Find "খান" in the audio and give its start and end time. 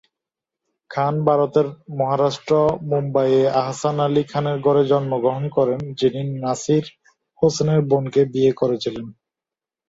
0.91-1.15